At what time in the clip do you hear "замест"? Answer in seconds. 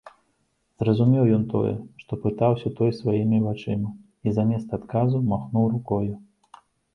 4.39-4.75